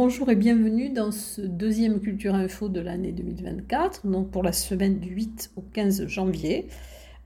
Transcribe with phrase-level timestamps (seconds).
[0.00, 5.00] Bonjour et bienvenue dans ce deuxième Culture Info de l'année 2024, donc pour la semaine
[5.00, 6.68] du 8 au 15 janvier.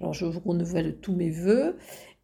[0.00, 1.76] Alors je vous renouvelle tous mes voeux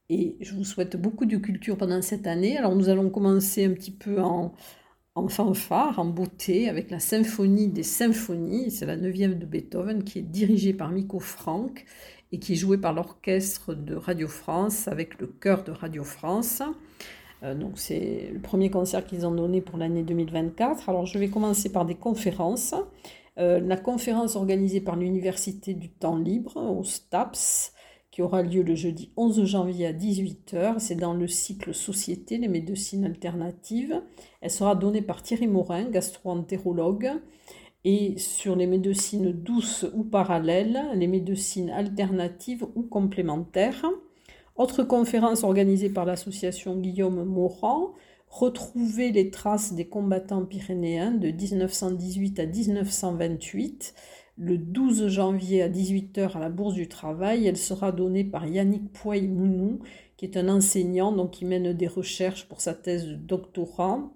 [0.09, 2.57] et je vous souhaite beaucoup de culture pendant cette année.
[2.57, 4.55] Alors nous allons commencer un petit peu en,
[5.29, 8.71] fanfare, en beauté, avec la symphonie des symphonies.
[8.71, 11.85] C'est la neuvième de Beethoven qui est dirigée par Miko Frank
[12.33, 16.63] et qui est jouée par l'orchestre de Radio France avec le chœur de Radio France.
[17.43, 20.89] Euh, c'est le premier concert qu'ils ont donné pour l'année 2024.
[20.89, 22.75] Alors je vais commencer par des conférences.
[23.39, 27.73] Euh, la conférence organisée par l'Université du temps libre au STAPS,
[28.11, 30.81] qui aura lieu le jeudi 11 janvier à 18h.
[30.81, 34.03] C'est dans le cycle Société, les médecines alternatives.
[34.41, 37.13] Elle sera donnée par Thierry Morin, gastro-entérologue,
[37.85, 43.85] et sur les médecines douces ou parallèles, les médecines alternatives ou complémentaires.
[44.59, 47.95] Autre conférence organisée par l'association Guillaume Morand,
[48.29, 53.95] Retrouver les traces des combattants pyrénéens de 1918 à 1928,
[54.37, 57.47] le 12 janvier à 18h à la Bourse du Travail.
[57.47, 59.79] Elle sera donnée par Yannick Pouay-Mounou,
[60.17, 64.11] qui est un enseignant donc, qui mène des recherches pour sa thèse de doctorat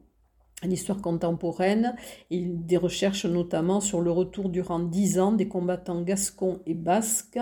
[0.64, 1.96] en histoire contemporaine
[2.30, 7.40] et des recherches notamment sur le retour durant dix ans des combattants gascons et basques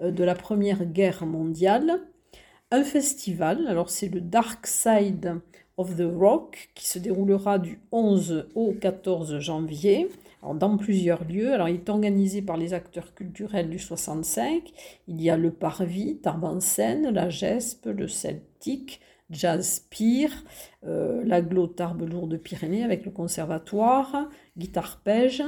[0.00, 2.00] euh, de la Première Guerre mondiale
[2.70, 3.66] un festival.
[3.68, 5.40] Alors c'est le Dark Side
[5.76, 10.08] of the Rock qui se déroulera du 11 au 14 janvier
[10.54, 11.52] dans plusieurs lieux.
[11.52, 14.62] Alors il est organisé par les acteurs culturels du 65.
[15.08, 19.00] Il y a le Parvis, Tarbes Seine, la GESP, le Celtic,
[19.30, 20.32] Jazz Pire,
[20.86, 25.42] euh, la Tarbes Lourdes Pyrénées avec le conservatoire, Guitare Pège.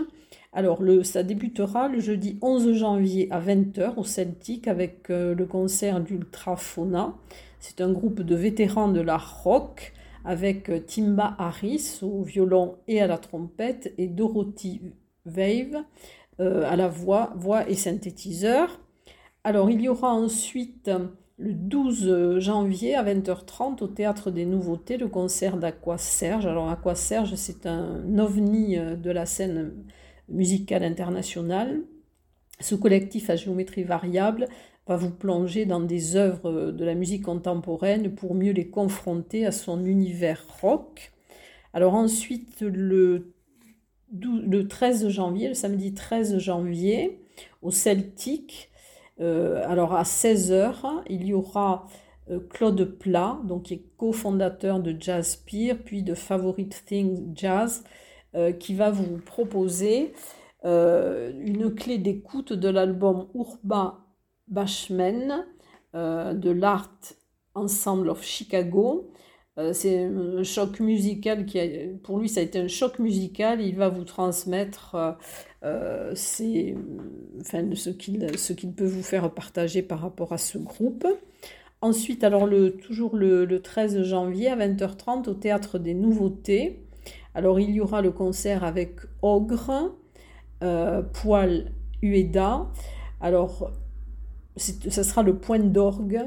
[0.52, 6.00] Alors, ça débutera le jeudi 11 janvier à 20h au Celtic avec euh, le concert
[6.00, 7.14] d'Ultrafauna.
[7.60, 9.92] C'est un groupe de vétérans de l'art rock
[10.24, 14.80] avec euh, Timba Harris au violon et à la trompette et Dorothy
[15.26, 15.84] Wave
[16.40, 18.80] euh, à la voix, voix et synthétiseur.
[19.44, 20.90] Alors, il y aura ensuite
[21.38, 26.46] le 12 janvier à 20h30 au Théâtre des Nouveautés le concert d'Aqua Serge.
[26.46, 29.72] Alors, Aqua Serge, c'est un ovni de la scène
[30.28, 31.82] musicale internationale.
[32.60, 34.48] Ce collectif à géométrie variable
[34.88, 39.52] va vous plonger dans des œuvres de la musique contemporaine pour mieux les confronter à
[39.52, 41.12] son univers rock.
[41.72, 43.34] Alors ensuite, le,
[44.12, 47.20] le 13 janvier, le samedi 13 janvier,
[47.62, 48.67] au Celtic, euh,
[49.20, 51.86] alors à 16h, il y aura
[52.30, 57.84] euh, Claude Plat, donc qui est cofondateur de Jazz Peer, puis de Favorite Thing Jazz,
[58.34, 60.12] euh, qui va vous proposer
[60.64, 64.00] euh, une clé d'écoute de l'album Urba
[64.48, 65.46] Bashman
[65.94, 66.98] euh, de l'Art
[67.54, 69.10] Ensemble of Chicago.
[69.72, 71.58] C'est un choc musical qui
[72.02, 73.60] pour lui ça a été un choc musical.
[73.60, 74.96] Il va vous transmettre
[76.14, 76.76] ses,
[77.40, 77.90] enfin, ce
[78.52, 81.06] qu'il peut vous faire partager par rapport à ce groupe.
[81.80, 86.82] Ensuite, alors le, toujours le, le 13 janvier à 20h30 au Théâtre des Nouveautés,
[87.34, 89.94] alors il y aura le concert avec Ogre,
[90.64, 91.70] euh, Poil
[92.02, 92.66] Ueda.
[93.20, 93.70] Alors
[94.56, 96.20] ça sera le point d'orgue.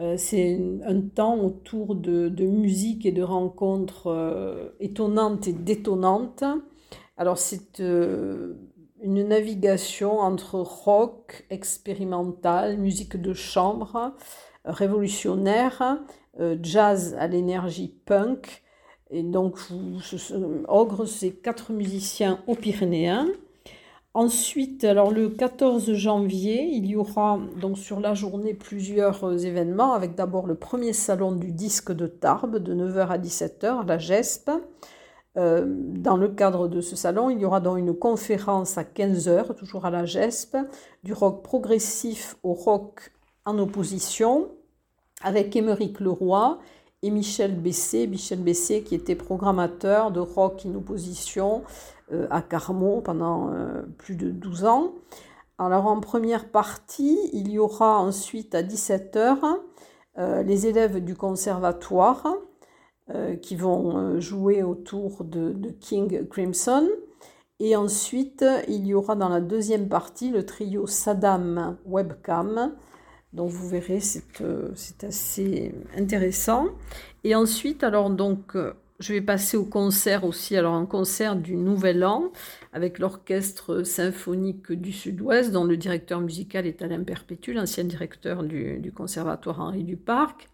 [0.00, 6.44] Euh, c'est un temps autour de, musique et de rencontres euh, étonnantes et détonnantes.
[7.16, 14.14] Alors c'est une navigation entre rock expérimental, musique de chambre,
[14.64, 15.98] révolutionnaire,
[16.62, 18.62] jazz à l'énergie punk,
[19.10, 19.58] et donc,
[20.68, 23.28] Ogre, c'est quatre musiciens aux Pyrénéens.
[24.12, 30.16] Ensuite, alors le 14 janvier, il y aura donc sur la journée plusieurs événements, avec
[30.16, 34.50] d'abord le premier salon du disque de Tarbes de 9h à 17h, la GESP.
[35.36, 39.54] Euh, dans le cadre de ce salon, il y aura donc une conférence à 15h,
[39.54, 40.56] toujours à la GESP,
[41.04, 43.12] du rock progressif au rock
[43.44, 44.48] en opposition,
[45.22, 46.58] avec Émeric Leroy
[47.02, 51.62] et Michel Bessé, Michel Bessé qui était programmateur de rock in opposition
[52.12, 54.94] euh, à Carmont pendant euh, plus de 12 ans.
[55.58, 59.38] Alors en première partie, il y aura ensuite à 17h
[60.18, 62.26] euh, les élèves du conservatoire
[63.42, 66.88] qui vont jouer autour de, de, King Crimson.
[67.58, 72.72] Et ensuite, il y aura dans la deuxième partie le trio Saddam Webcam
[73.32, 74.00] donc vous verrez,
[74.40, 76.66] euh, c'est assez intéressant.
[77.22, 81.56] Et ensuite, alors donc, euh, je vais passer au concert aussi, alors un concert du
[81.56, 82.32] Nouvel An
[82.72, 88.92] avec l'Orchestre symphonique du Sud-Ouest, dont le directeur musical est Alain Perpétu, l'ancien directeur du,
[88.94, 90.48] Conservatoire Henri Duparc.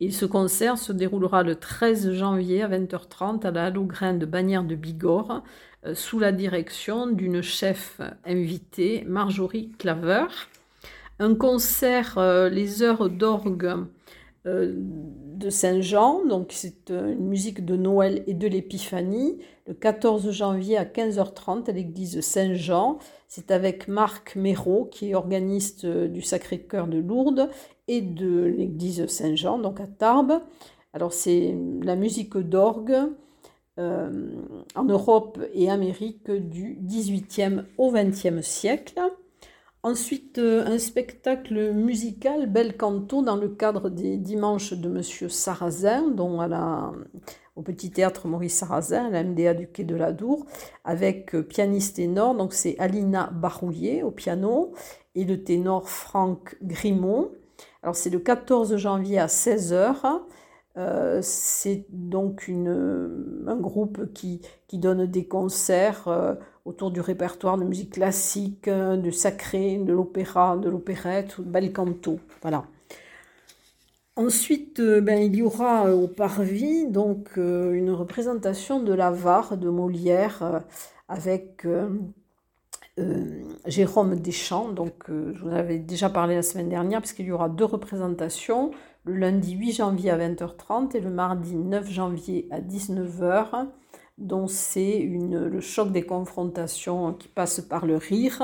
[0.00, 4.64] Et ce concert se déroulera le 13 janvier à 20h30 à la Halograin de Bagnères
[4.64, 5.42] de Bigorre,
[5.86, 10.26] euh, sous la direction d'une chef invitée, Marjorie Claver.
[11.18, 13.86] Un concert, euh, les heures d'orgue
[14.46, 20.76] euh, de Saint-Jean, donc c'est une musique de Noël et de l'Épiphanie, le 14 janvier
[20.76, 22.98] à 15h30 à l'église Saint-Jean.
[23.26, 27.50] C'est avec Marc Méraud, qui est organiste du Sacré-Cœur de Lourdes
[27.88, 30.40] et de l'église Saint-Jean, donc à Tarbes.
[30.92, 32.96] Alors c'est la musique d'orgue
[33.78, 34.10] euh,
[34.74, 39.00] en Europe et Amérique du 18e au 20e siècle.
[39.88, 46.10] Ensuite, euh, un spectacle musical Bel Canto dans le cadre des Dimanches de Monsieur Sarrazin,
[46.10, 46.92] dont à la,
[47.56, 50.44] au Petit Théâtre Maurice Sarrazin, à la MDA du Quai de la Dour,
[50.84, 54.74] avec euh, pianiste ténor, donc c'est Alina Baroulier au piano
[55.14, 57.32] et le ténor Franck Grimaud.
[57.82, 60.20] Alors c'est le 14 janvier à 16h.
[60.76, 66.36] Euh, c'est donc une, un groupe qui, qui, donne des concerts
[66.68, 71.72] autour du répertoire de musique classique, euh, du sacré, de l'opéra, de l'opérette, de bel
[71.72, 72.20] canto.
[72.42, 72.64] Voilà.
[74.16, 80.64] Ensuite, ben, il y aura au Parvis donc une représentation de l'avare de Molière
[81.06, 81.64] avec
[83.64, 84.70] Jérôme Deschamps.
[84.70, 88.72] Donc, je vous avais déjà parlé la semaine dernière, puisqu'il y aura deux représentations
[89.08, 93.66] le lundi 8 janvier à 20h30 et le mardi 9 janvier à 19h,
[94.18, 98.42] dont c'est le choc des confrontations qui passe par le rire.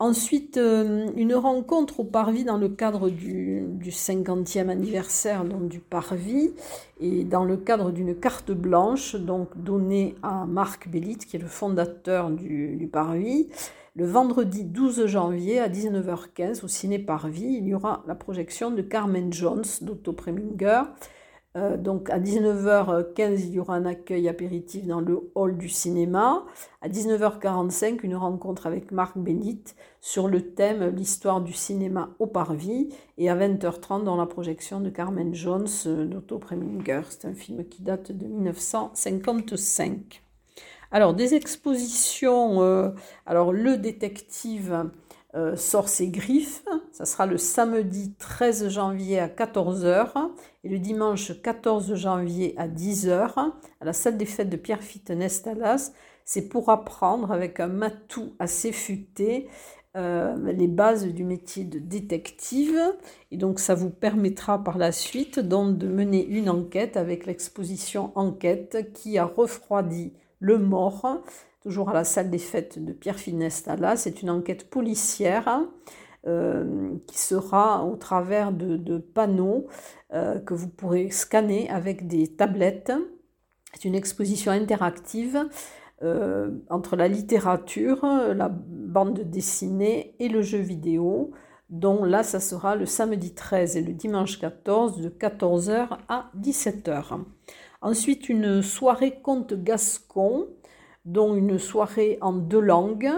[0.00, 6.52] Ensuite, euh, une rencontre au Parvis dans le cadre du, 50e anniversaire donc, du Parvis
[7.00, 11.46] et dans le cadre d'une carte blanche donc donnée à Marc Bellit, qui est le
[11.46, 13.48] fondateur du, du Parvis.
[13.94, 18.82] Le vendredi 12 janvier à 19h15 au Ciné Parvis, il y aura la projection de
[18.82, 20.82] Carmen Jones d'Otto Preminger.
[21.56, 26.44] Euh, donc à 19h15, il y aura un accueil apéritif dans le hall du cinéma.
[26.82, 29.62] À 19h45, une rencontre avec Marc Bénit
[30.00, 32.88] sur le thème L'histoire du cinéma au Parvis.
[33.18, 37.02] Et à 20h30, dans la projection de Carmen Jones d'Otto Preminger.
[37.10, 40.22] C'est un film qui date de 1955.
[40.90, 42.62] Alors, des expositions.
[42.62, 42.90] Euh,
[43.26, 44.90] alors, le détective
[45.34, 46.64] euh, sort ses griffes.
[46.92, 50.12] Ça sera le samedi 13 janvier à 14h
[50.62, 55.92] et le dimanche 14 janvier à 10h à la salle des fêtes de Pierrefitte Nestalas.
[56.24, 59.48] C'est pour apprendre avec un matou assez futé
[59.96, 62.80] euh, les bases du métier de détective.
[63.30, 68.10] Et donc, ça vous permettra par la suite donc, de mener une enquête avec l'exposition
[68.16, 71.22] Enquête qui a refroidi le Mort,
[71.64, 73.74] toujours à la salle des fêtes de Pierre Finesta.
[73.76, 75.62] Là, c'est une enquête policière
[76.26, 79.66] euh, qui sera au travers de, panneaux
[80.12, 82.92] euh, que vous pourrez scanner avec des tablettes.
[83.72, 85.48] C'est une exposition interactive
[86.02, 91.32] euh, entre la littérature, la bande dessinée et le jeu vidéo
[91.70, 97.20] dont là, ça sera le samedi 13 et le dimanche 14 de 14h à 17h.
[97.80, 100.46] Ensuite, une soirée conte gascon,
[101.04, 103.10] dont une soirée en deux langues,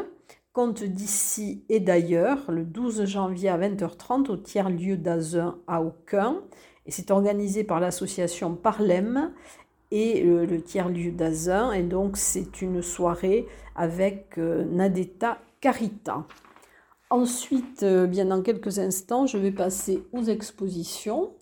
[0.52, 6.40] conte d'ici et d'ailleurs, le 12 janvier à 20h30 au tiers-lieu d'Azun à Aucun.
[6.86, 9.32] Et c'est organisé par l'association Parlem
[9.90, 11.72] et le, tiers-lieu d'Azun.
[11.72, 16.24] Et donc, c'est une soirée avec euh, Nadeta Carita.
[17.10, 21.32] Ensuite, euh, bien dans quelques instants, je vais passer aux expositions.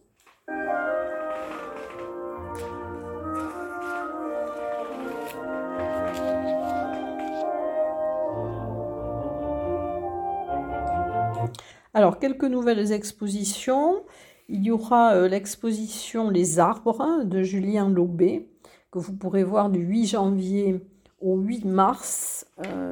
[11.96, 14.02] Alors, quelques nouvelles expositions.
[14.48, 18.50] Il y aura euh, l'exposition Les arbres de Julien Lobé,
[18.90, 20.84] que vous pourrez voir du 8 janvier
[21.20, 22.46] au 8 mars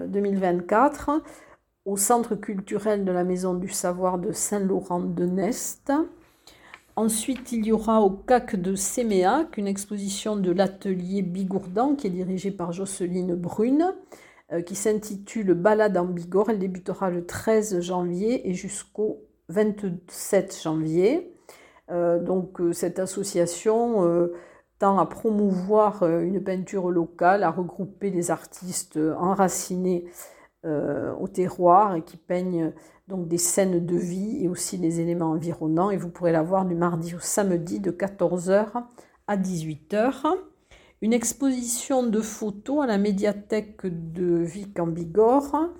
[0.08, 1.18] 2024 euh,
[1.84, 5.92] au Centre culturel de la Maison du Savoir de Saint-Laurent-de-Nest.
[6.94, 12.10] Ensuite, il y aura au CAC de Séméac une exposition de l'atelier Bigourdan qui est
[12.10, 13.92] dirigée par Jocelyne Brune.
[14.52, 16.50] Euh, qui s'intitule Balade en Bigorre.
[16.50, 21.34] Elle débutera le 13 janvier et jusqu'au 27 janvier.
[21.90, 24.28] Euh, donc euh, cette association
[24.78, 30.06] tend à promouvoir une peinture locale, à regrouper les artistes enracinés
[30.64, 32.72] au terroir et qui peignent
[33.08, 35.90] donc des scènes de vie et aussi des éléments environnants.
[35.90, 38.84] Et vous pourrez la voir du mardi au samedi de 14h
[39.28, 40.36] à 18h
[41.02, 45.70] une exposition de photos à la médiathèque de Vic en Bigorre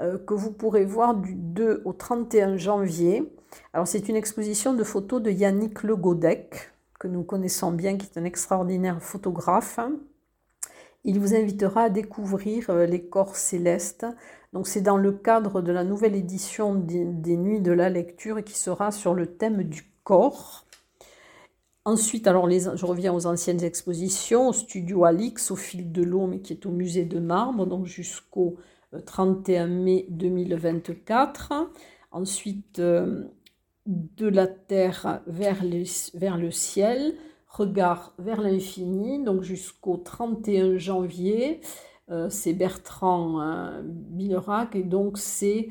[0.00, 3.28] euh, que vous pourrez voir du 2 au 31 janvier.
[3.72, 6.70] Alors c'est une exposition de photos de Yannick Le Godec,
[7.00, 9.80] que nous connaissons bien, qui est un extraordinaire photographe.
[11.02, 14.06] Il vous invitera à découvrir euh, les corps célestes.
[14.52, 18.56] Donc c'est dans le cadre de la nouvelle édition des, Nuits de la lecture qui
[18.56, 20.67] sera sur le thème du corps.
[21.88, 26.40] Ensuite, alors je reviens aux anciennes expositions, au studio Alix, au fil de l'eau, mais
[26.40, 28.58] qui est au musée de marbre, donc jusqu'au
[29.06, 31.54] 31 euh, mai 2024.
[32.12, 33.24] Ensuite, euh,
[33.86, 37.14] de la terre vers, le ciel,
[37.46, 41.62] regard vers l'infini, donc jusqu'au 31 janvier.
[42.10, 45.70] Euh, c'est Bertrand euh, Billerac et donc c'est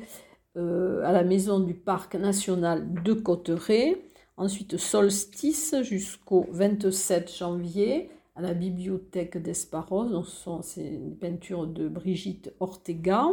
[0.56, 4.07] à la maison du parc national de Cotteret.
[4.38, 10.22] Ensuite, solstice jusqu'au 27 janvier à la bibliothèque d'Esparos.
[10.62, 13.26] C'est une peinture de Brigitte Ortega.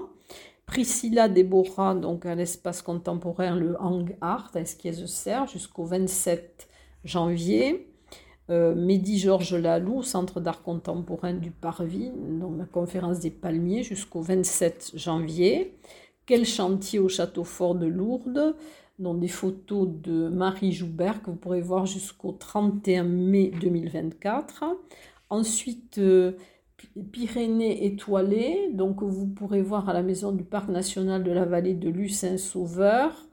[0.65, 6.67] Priscilla Deborah, donc à l'espace contemporain, le Hang Art à Esquies-Serre jusqu'au 27
[7.03, 7.87] janvier.
[8.49, 14.21] Euh, Mehdi Georges Lalou, Centre d'art contemporain du Parvis, donc la conférence des palmiers jusqu'au
[14.21, 15.77] 27 janvier.
[16.25, 18.55] Quel chantier au château fort de Lourdes,
[18.99, 24.63] dont des photos de Marie Joubert que vous pourrez voir jusqu'au 31 mai 2024.
[25.29, 26.33] Ensuite, euh,
[27.11, 31.73] Pyrénées étoilées, donc vous pourrez voir à la maison du Parc national de la vallée
[31.73, 33.27] de Lucin-Sauveur.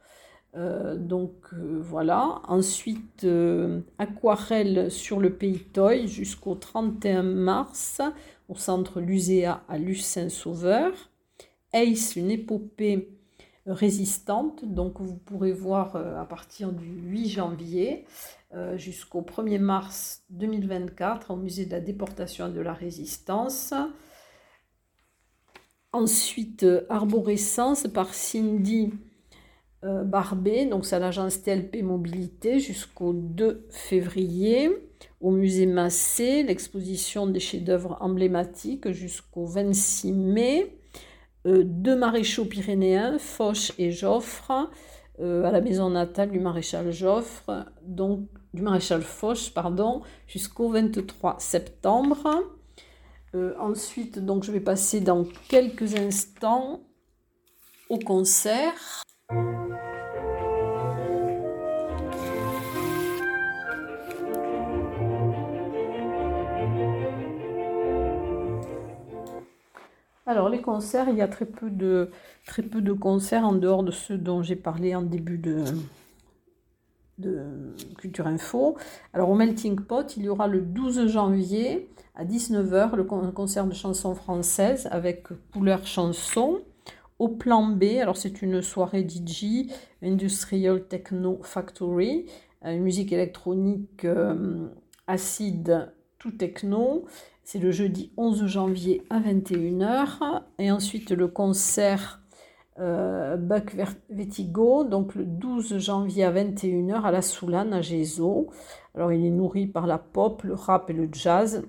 [0.56, 2.40] Euh, donc euh, voilà.
[2.48, 3.26] Ensuite,
[3.98, 8.00] aquarelle sur le pays Toy jusqu'au 31 mars
[8.48, 10.92] au centre Luséa à Lucin-Sauveur.
[11.72, 13.08] Ace, une épopée
[13.66, 14.64] résistante.
[14.64, 18.04] Donc vous pourrez voir à partir du 8 janvier
[18.54, 23.72] euh, jusqu'au 1er mars 2024 au musée de la déportation et de la résistance.
[25.94, 28.92] Ensuite, euh, Arborescence par Cindy
[29.84, 34.70] euh, Barbet, donc c'est à l'agence TLP Mobilité jusqu'au 2 février.
[35.22, 40.76] Au musée Massé, l'exposition des chefs-d'œuvre emblématiques jusqu'au 26 mai.
[41.44, 44.70] Deux maréchaux pyrénéens, Foch et Joffre,
[45.20, 52.42] à la maison natale du maréchal Joffre, donc du maréchal Foch, pardon, jusqu'au 23 septembre.
[53.34, 56.82] Euh, ensuite, donc, je vais passer dans quelques instants
[57.88, 59.02] au concert.
[70.26, 72.10] Alors les concerts, il y a très peu de,
[72.92, 75.64] concerts en dehors de ceux dont j'ai parlé en début de,
[77.98, 78.76] Culture Info.
[79.12, 83.74] Alors au Melting Pot, il y aura le 12 janvier à 19h le concert de
[83.74, 86.60] chansons françaises avec couleur chanson.
[87.18, 89.70] Au plan B, alors c'est une soirée DJ,
[90.02, 92.26] Industrial Techno Factory,
[92.64, 94.68] euh, musique électronique euh,
[95.06, 97.04] acide tout techno.
[97.44, 100.42] C'est le jeudi 11 janvier à 21h.
[100.58, 102.20] Et ensuite le concert
[102.78, 103.74] euh, Buck
[104.10, 108.48] Vertigo, donc le 12 janvier à 21h à la Soulane à Gézo.
[108.94, 111.64] Alors il est nourri par la pop, le rap et le jazz.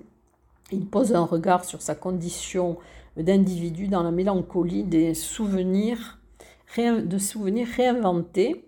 [0.72, 2.78] Il pose un regard sur sa condition
[3.16, 6.18] d'individu dans la mélancolie des souvenirs,
[6.78, 8.64] de souvenirs réinventés.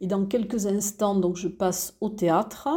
[0.00, 2.68] Et dans quelques instants, donc je passe au théâtre.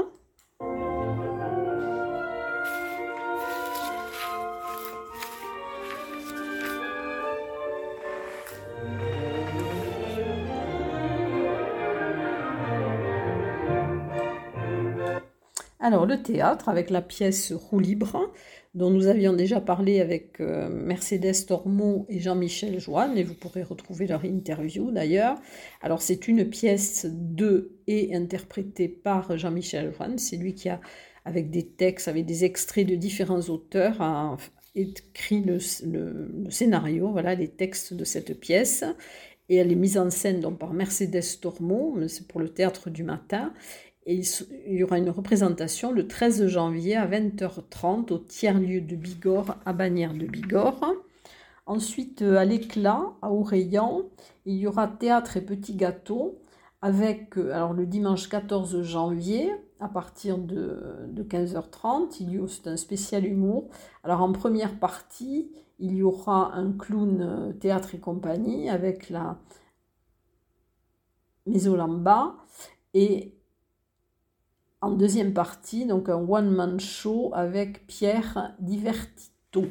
[15.84, 18.32] Alors le théâtre avec la pièce Roue libre
[18.74, 23.64] dont nous avions déjà parlé avec euh, Mercedes Tormont et Jean-Michel Joanne et vous pourrez
[23.64, 25.36] retrouver leur interview d'ailleurs.
[25.82, 30.80] Alors c'est une pièce de et interprétée par Jean-Michel Joanne, c'est lui qui a
[31.26, 34.38] avec des textes, avec des extraits de différents auteurs a
[34.76, 35.60] écrit le,
[36.50, 38.86] scénario, voilà les textes de cette pièce.
[39.50, 43.04] Et elle est mise en scène donc par Mercedes Tormont, c'est pour le théâtre du
[43.04, 43.54] matin
[44.06, 44.22] et
[44.68, 49.74] il y aura une représentation le 13 janvier à 20h30 au tiers-lieu de Bigorre à
[49.74, 50.94] Bagnères de Bigorre.
[51.66, 54.02] Ensuite, euh, à l'éclat, à Oreillan,
[54.46, 56.40] il y aura théâtre et petits gâteaux
[56.82, 62.78] avec, euh, alors le dimanche 14 janvier, à partir de, 15h30, il y aura un
[62.78, 63.70] spécial humour.
[64.04, 69.40] Alors en première partie, il y aura un clown euh, théâtre et compagnie avec la
[71.46, 72.36] Mésolamba
[72.94, 73.34] et
[74.84, 79.64] en deuxième partie, donc un one-man show avec Pierre Divertito.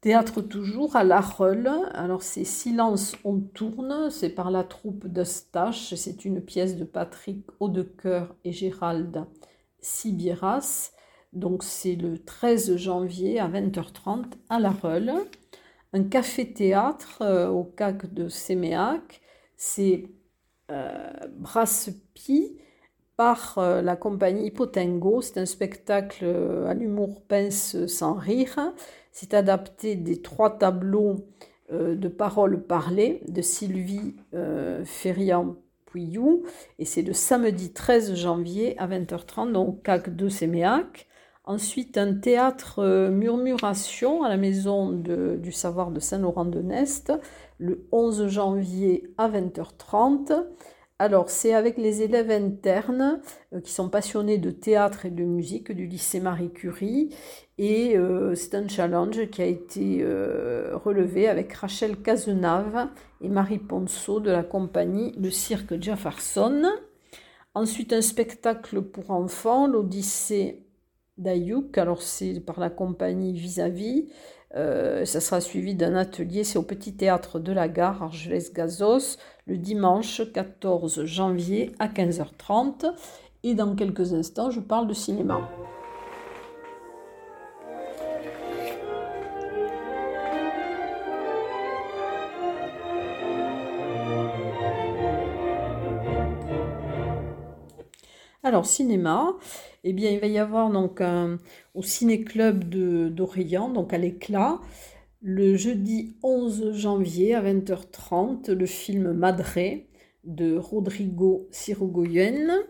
[0.00, 1.70] Théâtre toujours à La Reule.
[1.92, 4.10] Alors c'est Silence, on tourne.
[4.10, 5.94] C'est par la troupe d'Eustache.
[5.94, 9.26] C'est une pièce de Patrick Audecoeur et Gérald
[9.80, 10.92] Sibieras.
[11.34, 15.12] Donc c'est le 13 janvier à 20h30 à La Reule.
[15.92, 19.20] Un café-théâtre euh, au CAC de Séméac.
[19.56, 20.08] C'est
[20.70, 21.10] euh,
[23.18, 25.20] par euh, la compagnie Hipotengo.
[25.20, 28.72] C'est un spectacle euh, à l'humour pince sans rire.
[29.10, 31.16] C'est adapté des trois tableaux
[31.72, 34.14] euh, de paroles parlées de Sylvie
[34.84, 35.56] Ferriand
[35.86, 36.44] Pouillou.
[36.78, 41.08] Et c'est le samedi 13 janvier à 20h30, donc CAC de Séméac.
[41.44, 47.12] Ensuite, un théâtre Murmuration à la Maison du Savoir de Saint-Laurent-de-Nest,
[47.56, 50.44] le 11 janvier à 20h30.
[51.00, 53.20] Alors, c'est avec les élèves internes
[53.52, 57.14] euh, qui sont passionnés de théâtre et de musique du lycée Marie Curie.
[57.56, 62.88] Et euh, c'est un challenge qui a été euh, relevé avec Rachel Cazenave
[63.20, 66.64] et Marie Ponceau de la compagnie Le Cirque Jefferson.
[67.54, 70.64] Ensuite, un spectacle pour enfants, l'Odyssée
[71.16, 71.78] d'Ayouk.
[71.78, 74.02] Alors, c'est par la compagnie Vis-à-vis.
[74.02, 74.12] vis
[74.56, 79.58] euh, ça sera suivi d'un atelier, c'est au Petit Théâtre de la Gare, Argelès-Gazos, le
[79.58, 82.92] dimanche 14 janvier à 15h30.
[83.44, 85.48] Et dans quelques instants, je parle de cinéma.
[98.48, 99.36] Alors, cinéma,
[99.84, 101.02] eh bien, il va y avoir donc
[101.74, 102.64] au Ciné-Club
[103.14, 104.58] d'Orient, donc à l'éclat,
[105.20, 109.90] le jeudi 11 janvier à 20h30, le film Madré
[110.24, 112.62] de Rodrigo Sirogoyen.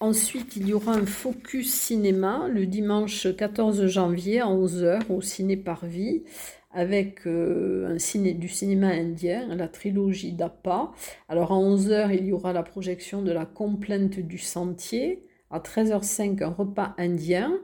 [0.00, 5.56] Ensuite, il y aura un focus cinéma le dimanche 14 janvier à 11h au Ciné
[5.56, 6.24] Parvis
[6.72, 10.92] avec euh, un ciné, du cinéma indien, la trilogie d'Appa.
[11.28, 15.26] Alors à 11h, il y aura la projection de la complainte du sentier.
[15.50, 17.58] À 13h05, un repas indien.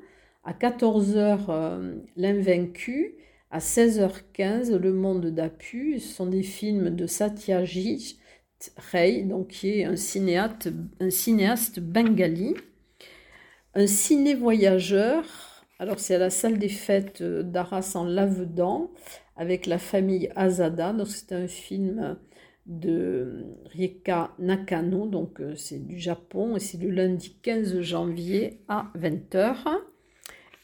[0.45, 3.15] À 14h, euh, l'invaincu.
[3.51, 5.99] À 16h15, le monde d'Apu.
[5.99, 8.19] Ce sont des films de Satyajit
[8.93, 12.55] Ray, donc qui est un cinéaste, un cinéaste bengali.
[13.75, 15.48] Un ciné-voyageur
[15.79, 18.91] alors c'est à la salle des fêtes euh, d'Arras en Lavedan
[19.37, 20.95] avec la famille Azada.
[21.07, 22.19] C'est un film
[22.67, 28.91] de Rieka Nakano, donc euh, c'est du Japon et c'est le lundi 15 janvier à
[28.99, 29.55] 20h.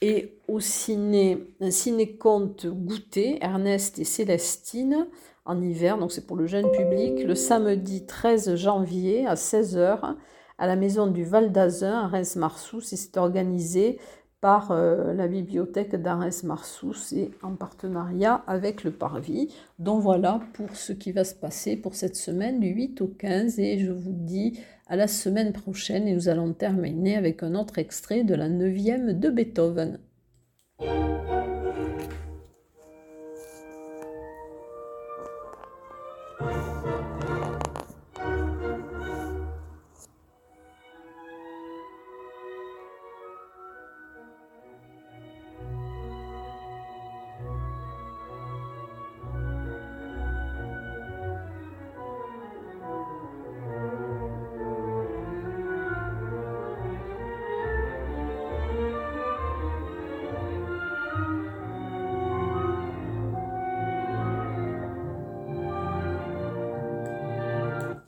[0.03, 5.07] Et au ciné, un ciné-conte goûter, Ernest et Célestine
[5.47, 10.17] en hiver, donc c'est pour le jeune public, le samedi 13 janvier à 16h
[10.59, 12.81] à la maison du Val d'Azun à Reims-Marsous.
[12.81, 13.99] C'est organisé
[14.45, 19.49] par euh, la bibliothèque d'Arès Marsous et en partenariat avec le Parvis.
[19.79, 23.59] Donc voilà pour ce qui va se passer pour cette semaine du 8 au 15
[23.59, 27.79] et je vous dis à la semaine prochaine et nous allons terminer avec un autre
[27.79, 29.99] extrait de la 9e de Beethoven.